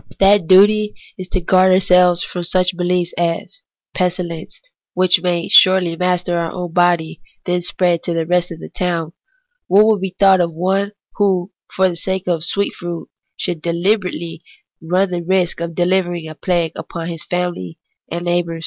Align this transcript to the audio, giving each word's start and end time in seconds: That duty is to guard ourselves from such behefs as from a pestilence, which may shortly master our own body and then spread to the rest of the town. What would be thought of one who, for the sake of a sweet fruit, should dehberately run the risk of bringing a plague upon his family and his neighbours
That 0.17 0.47
duty 0.47 0.95
is 1.15 1.27
to 1.29 1.41
guard 1.41 1.71
ourselves 1.71 2.23
from 2.23 2.43
such 2.43 2.75
behefs 2.75 3.13
as 3.19 3.61
from 3.61 3.65
a 3.67 3.97
pestilence, 3.99 4.59
which 4.95 5.21
may 5.21 5.47
shortly 5.47 5.95
master 5.95 6.39
our 6.39 6.51
own 6.51 6.73
body 6.73 7.21
and 7.45 7.53
then 7.53 7.61
spread 7.61 8.01
to 8.01 8.13
the 8.15 8.25
rest 8.25 8.51
of 8.51 8.59
the 8.59 8.69
town. 8.69 9.13
What 9.67 9.85
would 9.85 10.01
be 10.01 10.15
thought 10.19 10.41
of 10.41 10.53
one 10.55 10.93
who, 11.17 11.51
for 11.75 11.87
the 11.87 11.95
sake 11.95 12.25
of 12.25 12.39
a 12.39 12.41
sweet 12.41 12.73
fruit, 12.73 13.09
should 13.37 13.61
dehberately 13.61 14.41
run 14.81 15.11
the 15.11 15.21
risk 15.21 15.59
of 15.59 15.75
bringing 15.75 16.27
a 16.27 16.33
plague 16.33 16.71
upon 16.75 17.07
his 17.09 17.23
family 17.23 17.77
and 18.09 18.21
his 18.25 18.25
neighbours 18.25 18.59